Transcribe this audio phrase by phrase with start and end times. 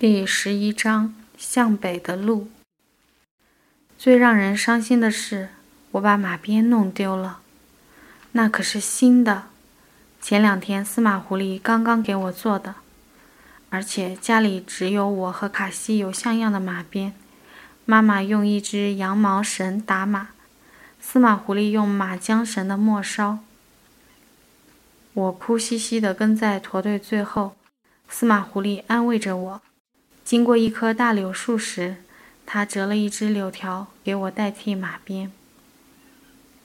[0.00, 2.48] 第十一章向北的路。
[3.98, 5.48] 最让人伤心的是，
[5.90, 7.40] 我把马鞭弄丢了，
[8.30, 9.46] 那可是新的，
[10.20, 12.76] 前两天司马狐狸刚刚给我做的，
[13.70, 17.12] 而且家里只有我和卡西有像样的马鞭。
[17.84, 20.28] 妈妈用一只羊毛绳打马，
[21.00, 23.40] 司马狐狸用马缰绳的末梢。
[25.14, 27.56] 我哭兮兮地跟在驼队最后，
[28.08, 29.62] 司马狐狸安慰着我。
[30.28, 31.96] 经过一棵大柳树时，
[32.44, 35.32] 他折了一枝柳条给我代替马鞭，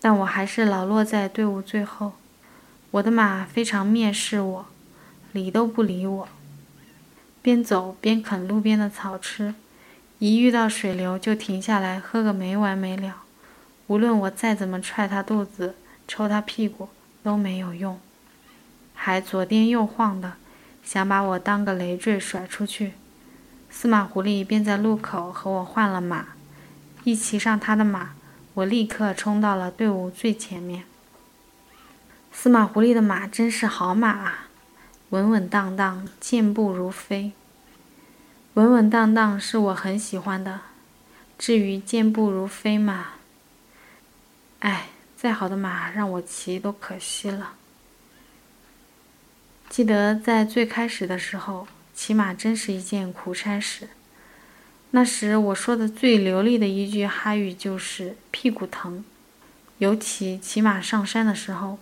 [0.02, 2.12] 但我还是老落在队伍最后。
[2.92, 4.66] 我的马非常蔑视我，
[5.32, 6.28] 理都不理我，
[7.42, 9.56] 边走边啃路边的草吃，
[10.20, 13.24] 一遇到水流就停下来喝个没完没了。
[13.88, 16.90] 无论我再怎么踹它肚子、抽它屁股
[17.24, 17.98] 都没有用，
[18.94, 20.34] 还左颠右晃的，
[20.84, 22.92] 想把我当个累赘甩出去。
[23.76, 26.28] 司马狐狸便在路口和我换了马，
[27.04, 28.12] 一骑上他的马，
[28.54, 30.86] 我立刻冲到了队伍最前面。
[32.32, 34.48] 司马狐狸的马真是好马啊，
[35.10, 37.34] 稳稳当当，健步如飞。
[38.54, 40.62] 稳稳当当是我很喜欢的，
[41.38, 43.08] 至于健步如飞嘛，
[44.60, 47.56] 哎，再好的马让我骑都可惜了。
[49.68, 51.68] 记得在最开始的时候。
[51.96, 53.90] 骑马真是一件苦差事。
[54.92, 59.04] 那时我说的最流利的一句哈语就是“屁股疼”，
[59.80, 61.80] 尤其骑马上山的时候，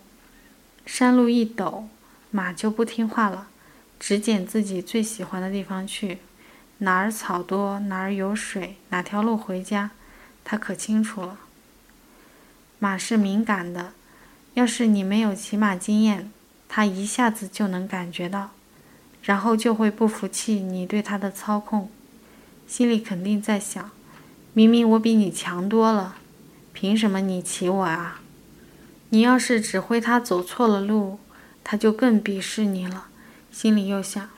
[0.85, 1.85] 山路一陡，
[2.29, 3.47] 马就不听话了，
[3.99, 6.19] 只捡自己最喜欢的地方去，
[6.79, 9.91] 哪儿草多，哪儿有水，哪条路回家，
[10.45, 11.39] 他可清楚了。
[12.79, 13.93] 马是敏感的，
[14.53, 16.31] 要是你没有骑马经验，
[16.69, 18.51] 他一下子就能感觉到。
[19.21, 21.89] 然后就会不服气你对他的操控，
[22.67, 23.91] 心里肯定在想：
[24.53, 26.15] 明明我比你强多了，
[26.73, 28.21] 凭什么你骑我啊？
[29.09, 31.19] 你要是指挥他走错了路，
[31.63, 33.07] 他就更鄙视你了。
[33.51, 34.29] 心里又想：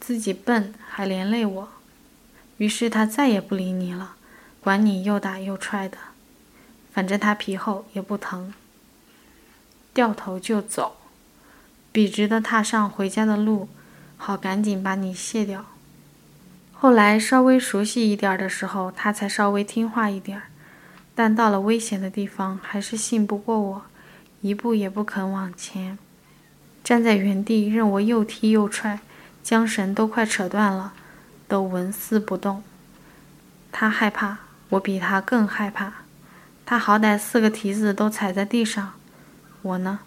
[0.00, 1.68] 自己笨还连累我，
[2.56, 4.14] 于是他再也不理你了，
[4.60, 5.98] 管你又打又踹的，
[6.92, 8.54] 反正他皮厚也不疼，
[9.92, 10.96] 掉头就走，
[11.92, 13.68] 笔直的踏上回家的路。
[14.22, 15.64] 好，赶紧把你卸掉。
[16.74, 20.42] 后来稍微熟悉一点的时候，他才稍微听话一点
[21.14, 23.82] 但到了危险的地方，还是信不过我，
[24.42, 25.98] 一步也不肯往前，
[26.84, 29.00] 站在原地任我又踢又踹，
[29.42, 30.92] 缰绳都快扯断了，
[31.48, 32.62] 都纹丝不动。
[33.72, 34.36] 他害怕，
[34.68, 35.94] 我比他更害怕。
[36.66, 38.92] 他好歹四个蹄子都踩在地上，
[39.62, 40.00] 我呢，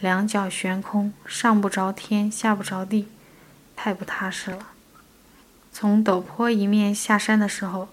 [0.00, 3.08] 两脚悬空，上不着天，下不着地。
[3.74, 4.68] 太不踏实了。
[5.72, 7.88] 从陡坡一面下山的时候，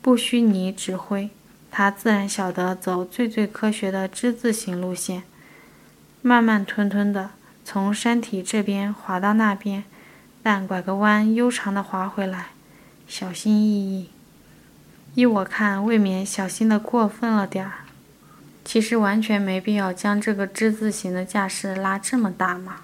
[0.00, 1.30] 不需你指挥，
[1.70, 5.24] 他自然晓得走最最科学的之字形路线，
[6.20, 7.30] 慢慢吞吞的
[7.64, 9.84] 从山体这边滑到那边，
[10.42, 12.48] 但拐个弯悠长的滑回来，
[13.06, 14.10] 小心翼翼。
[15.14, 17.72] 依我看，未免小心的过分了点儿。
[18.64, 22.82] 其实完全没必要将这个之字形的架势拉这么大嘛。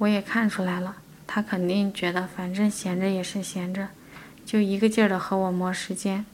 [0.00, 0.96] 我也看出来了，
[1.26, 3.88] 他肯定觉得反正闲着也是闲着，
[4.46, 6.24] 就一个劲儿的和我磨时间，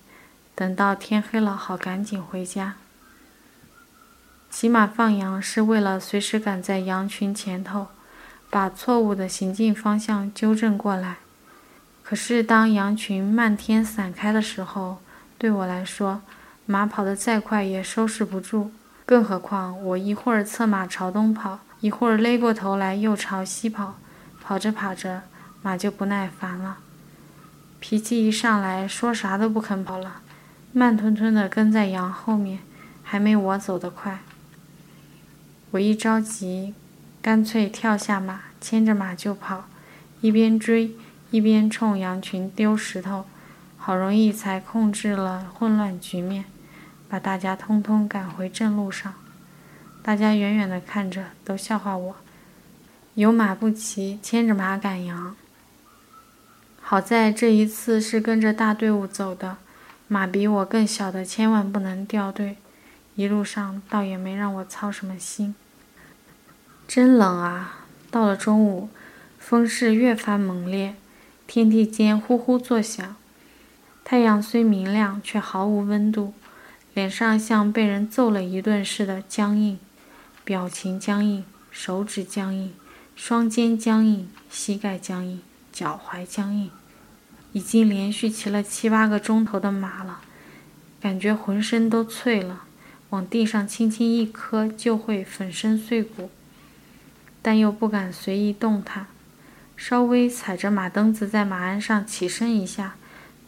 [0.54, 2.76] 等到天黑了好赶紧回家。
[4.48, 7.88] 骑马放羊是为了随时赶在羊群前头，
[8.48, 11.16] 把错误的行进方向纠正过来。
[12.04, 14.98] 可是当羊群漫天散开的时候，
[15.36, 16.22] 对我来说，
[16.66, 18.70] 马跑得再快也收拾不住，
[19.04, 21.58] 更何况我一会儿策马朝东跑。
[21.80, 23.96] 一会儿勒过头来，又朝西跑，
[24.40, 25.22] 跑着跑着，
[25.62, 26.78] 马就不耐烦了，
[27.78, 30.22] 脾气一上来，说啥都不肯跑了，
[30.72, 32.60] 慢吞吞地跟在羊后面，
[33.02, 34.20] 还没我走得快。
[35.72, 36.74] 我一着急，
[37.20, 39.64] 干脆跳下马，牵着马就跑，
[40.22, 40.94] 一边追
[41.30, 43.26] 一边冲羊群丢石头，
[43.76, 46.46] 好容易才控制了混乱局面，
[47.08, 49.12] 把大家通通赶回正路上。
[50.06, 52.14] 大家远远的看着，都笑话我，
[53.14, 55.34] 有马不骑，牵着马赶羊。
[56.80, 59.56] 好在这一次是跟着大队伍走的，
[60.06, 62.56] 马比我更小的千万不能掉队。
[63.16, 65.56] 一路上倒也没让我操什么心。
[66.86, 67.86] 真冷啊！
[68.08, 68.88] 到了中午，
[69.40, 70.94] 风势越发猛烈，
[71.48, 73.16] 天地间呼呼作响。
[74.04, 76.32] 太阳虽明亮，却毫无温度，
[76.94, 79.80] 脸上像被人揍了一顿似的僵硬。
[80.46, 82.72] 表情僵硬，手指僵硬，
[83.16, 85.40] 双肩僵硬，膝盖僵硬，
[85.72, 86.70] 脚踝僵硬。
[87.50, 90.20] 已经连续骑了七八个钟头的马了，
[91.00, 92.62] 感觉浑身都脆了，
[93.10, 96.30] 往地上轻轻一磕就会粉身碎骨，
[97.42, 99.08] 但又不敢随意动弹，
[99.76, 102.94] 稍微踩着马蹬子在马鞍上起身一下，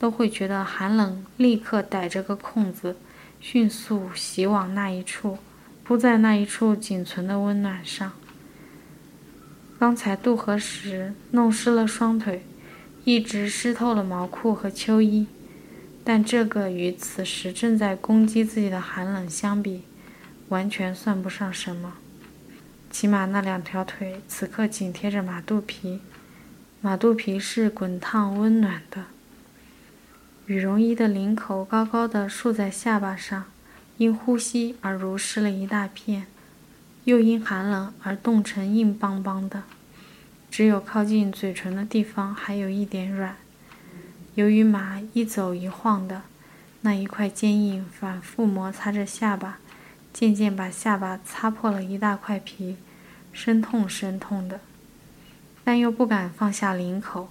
[0.00, 2.96] 都会觉得寒冷，立刻逮着个空子，
[3.40, 5.38] 迅速袭往那一处，
[5.88, 8.12] 扑在那一处仅存的温暖上。
[9.78, 12.44] 刚才渡河时弄湿了双腿。
[13.04, 15.28] 一直湿透了毛裤和秋衣，
[16.04, 19.84] 但这个与此时正在攻击自己的寒冷相比，
[20.50, 21.94] 完全算不上什么。
[22.90, 26.00] 起码那两条腿此刻紧贴着马肚皮，
[26.82, 29.04] 马肚皮是滚烫温暖的。
[30.44, 33.44] 羽绒衣的领口高高的竖在下巴上，
[33.98, 36.26] 因呼吸而如湿了一大片，
[37.04, 39.64] 又因寒冷而冻成硬邦邦的。
[40.50, 43.36] 只有靠近嘴唇的地方还有一点软，
[44.36, 46.22] 由于马一走一晃的，
[46.80, 49.58] 那一块坚硬反复摩擦着下巴，
[50.12, 52.76] 渐渐把下巴擦破了一大块皮，
[53.32, 54.60] 生痛生痛的，
[55.64, 57.28] 但又不敢放下领口。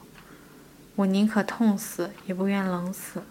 [0.97, 3.23] 我宁可痛死，也不愿冷死。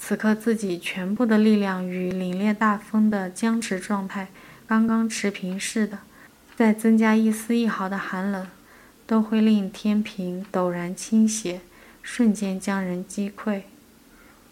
[0.00, 4.28] 此刻自己全部的力量与凛冽大风的僵持状态
[4.66, 5.98] 刚刚持平似的，
[6.56, 8.48] 再增加一丝一毫的寒冷。
[9.06, 11.62] 都会令天平陡然倾斜，
[12.00, 13.62] 瞬间将人击溃。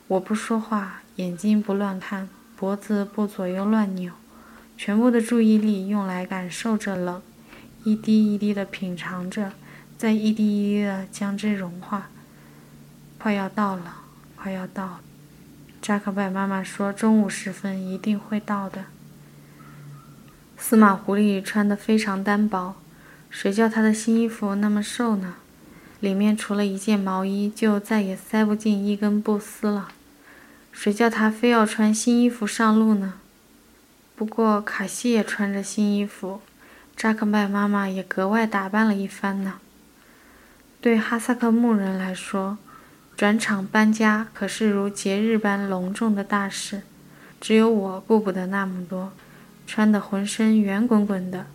[0.09, 4.13] 我不说话，眼睛不乱看，脖子不左右乱扭，
[4.77, 7.23] 全部的注意力用来感受着冷，
[7.85, 9.53] 一滴一滴的品尝着，
[9.97, 12.11] 再一滴一滴的将之融化。
[13.17, 13.99] 快要到了，
[14.35, 15.01] 快要到了。
[15.89, 18.85] 扎克拜妈妈说，中午时分一定会到的。
[20.59, 22.77] 司马狐狸穿得非常单薄。
[23.31, 25.37] 谁叫他的新衣服那么瘦呢？
[26.01, 29.89] 里面除了一件毛衣，就再也塞不进一根布丝了。
[30.73, 33.15] 谁叫他非要穿新衣服上路呢？
[34.15, 36.43] 不过卡西也穿着新衣服，
[36.95, 39.55] 扎克麦妈妈也格外打扮了一番呢。
[40.83, 42.59] 对哈萨克牧人来说，
[43.19, 46.83] 转场搬家可是如节日般隆重的大事。
[47.41, 49.11] 只有我顾不得那么多，
[49.67, 51.47] 穿得浑身圆滚滚的。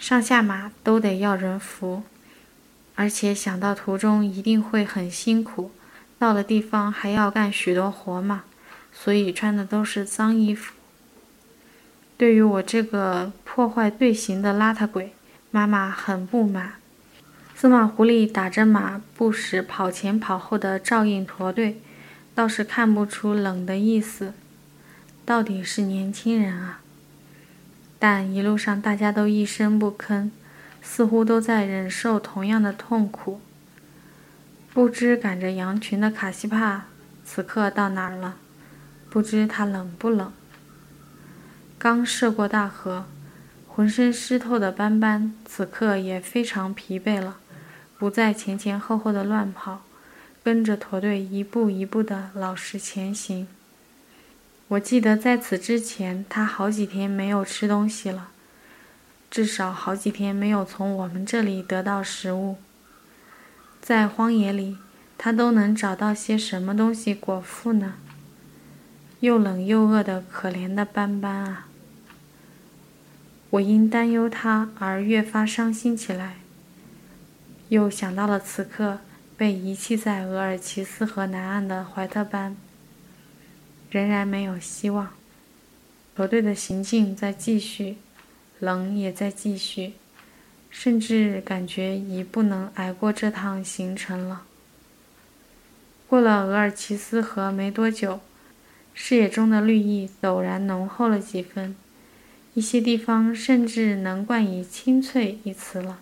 [0.00, 2.02] 上下马都得要人扶，
[2.96, 5.70] 而且想到途中一定会很辛苦，
[6.18, 8.42] 到了地方还要干许多活嘛，
[8.92, 10.74] 所以穿的都是脏衣服。
[12.16, 15.14] 对于我这个破坏队形的邋遢鬼，
[15.52, 16.72] 妈妈很不满。
[17.58, 21.80] 司马狐狸打着马，不时跑前跑后的照应驼队，
[22.34, 24.34] 倒是看不出冷的意思。
[25.24, 26.82] 到底是年轻人啊。
[27.98, 30.28] 但一路上大家都一声不吭，
[30.82, 33.40] 似乎都在忍受同样的痛苦。
[34.74, 36.84] 不知赶着羊群的卡西帕
[37.24, 38.36] 此刻到哪儿了？
[39.08, 40.30] 不知他冷不冷？
[41.78, 43.06] 刚涉过大河，
[43.66, 47.38] 浑身湿透的斑斑此刻也非常疲惫了，
[47.98, 49.82] 不再前前后后的乱跑，
[50.44, 53.48] 跟着驼队一步一步的老实前行。
[54.68, 58.28] 我记得在此之前，他好几天没有吃东西了，
[59.30, 62.56] 至少好几天没有从我们这里得到食物。
[63.80, 64.78] 在荒野里，
[65.16, 67.94] 他都能找到些什么东西果腹呢？
[69.20, 71.68] 又冷又饿的可怜的斑斑啊！
[73.50, 76.38] 我因担忧他而越发伤心起来，
[77.68, 79.00] 又想到了此刻
[79.36, 82.56] 被遗弃在额尔齐斯河南岸的怀特班。
[83.90, 85.10] 仍然没有希望。
[86.16, 87.96] 球队的行进在继续，
[88.58, 89.92] 冷也在继续，
[90.70, 94.42] 甚至感觉已不能挨过这趟行程了。
[96.08, 98.20] 过了额尔齐斯河没多久，
[98.94, 101.76] 视野中的绿意陡然浓厚了几分，
[102.54, 106.00] 一些地方甚至能冠以青翠一词了。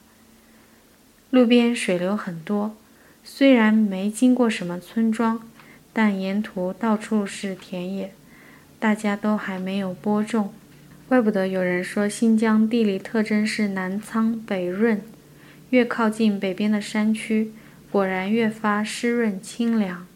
[1.35, 2.77] 路边水流很多，
[3.25, 5.41] 虽然没经过什么村庄。
[5.93, 8.13] 但沿途到处是田野，
[8.79, 10.53] 大家都还没有播种，
[11.09, 15.03] 怪不得有人说新疆地理特征是南苍北润，
[15.71, 17.53] 越靠近北边的山区，
[17.91, 20.07] 果然越发湿润清凉。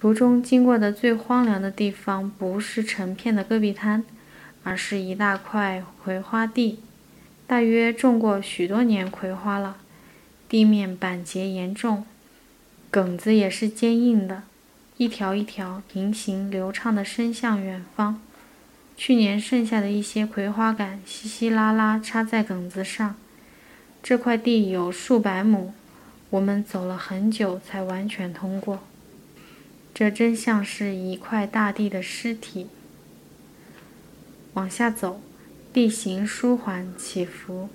[0.00, 4.02] 途中经过的最荒凉的地方，不是成片的戈壁滩，
[4.62, 6.80] 而是一大块葵花地，
[7.46, 9.76] 大约种过许多年葵花了，
[10.48, 12.04] 地面板结严重。
[12.90, 14.42] 梗子也是坚硬的，
[14.96, 18.20] 一条一条平行流畅地伸向远方。
[18.96, 23.14] 去年剩下的一些葵花杆稀稀拉拉插在梗子上。
[24.02, 25.74] 这块地有数百亩，
[26.30, 28.80] 我们走了很久才完全通过。
[29.92, 32.68] 这真像是一块大地的尸体。
[34.54, 35.20] 往下走，
[35.76, 37.68] 地形舒缓起伏，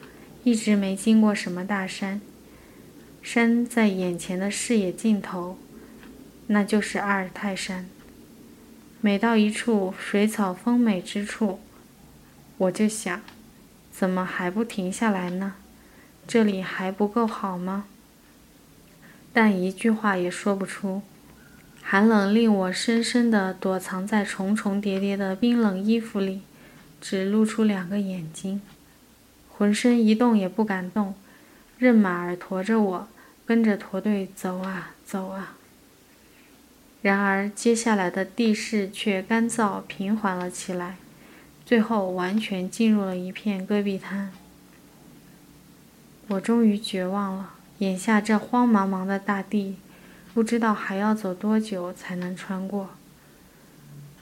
[0.44, 2.20] 一直没经过什么大山。
[3.22, 5.60] 山在眼前的视野尽头，
[6.48, 7.88] 那就是阿尔泰山。
[9.02, 11.60] 每到一处水草丰美之处，
[12.58, 13.22] 我就想，
[13.92, 15.54] 怎么还不停下来呢？
[16.26, 17.86] 这里还不够好吗？
[19.32, 21.04] 但一句话也说不出。
[21.84, 26.42] 寒冷令我深深地躲藏在重重叠叠的冰冷衣服里，
[27.02, 28.62] 只露出两个眼睛，
[29.50, 31.16] 浑身一动也不敢动，
[31.80, 33.08] 任马儿驮着我，
[33.46, 35.58] 跟着驼队走啊走啊。
[37.02, 40.98] 然而，接下来的地势却干燥平缓了起来，
[41.66, 44.32] 最后完全进入了一片戈壁滩。
[46.28, 49.78] 我终于绝望了，眼下这荒茫茫的大地，
[50.36, 52.92] 不知道还要走多久才能穿过。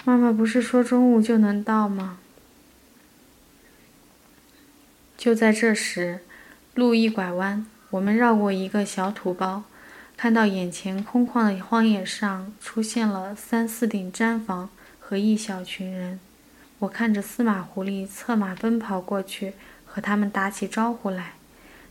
[0.05, 2.18] 妈妈不是说中午就能到吗？
[5.19, 6.21] 就在这时，
[6.75, 9.65] 路一拐弯，我们绕过一个小土包。
[10.15, 16.21] 看到眼前空旷的荒野上出现了三四顶毡房和一小群人，
[16.79, 21.33] 我看着司马狐狸策马奔跑过去，和他们打起招呼来，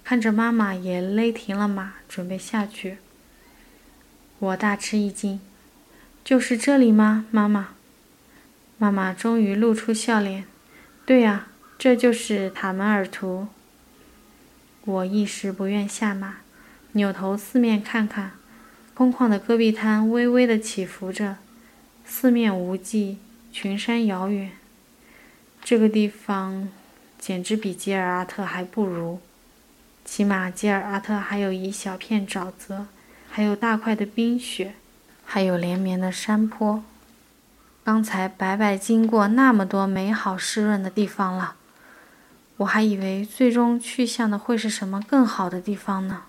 [0.03, 2.97] 看着妈妈也勒停了马，准备下去。
[4.39, 5.39] 我大吃一惊，
[6.25, 7.75] 就是这里吗，妈妈？
[8.79, 10.47] 妈妈终于露出笑脸，
[11.05, 11.48] 对呀，
[11.79, 13.47] 这就是塔门尔图。
[14.85, 16.39] 我一时不愿下马。
[16.93, 18.33] 扭头四面看看，
[18.95, 21.37] 空旷的戈壁滩微微的起伏着，
[22.05, 23.19] 四面无际，
[23.53, 24.51] 群山遥远。
[25.63, 26.69] 这个地方
[27.19, 29.21] 简直比吉尔阿特还不如，
[30.05, 32.87] 起码吉尔阿特还有一小片沼泽，
[33.31, 34.75] 还有大块的冰雪，
[35.25, 36.83] 还有连绵的山坡。
[37.85, 41.55] 刚才白白经过那么多美好湿润的地方了，
[42.59, 46.28] 我还以为最终去向的会是什么更好的地方呢？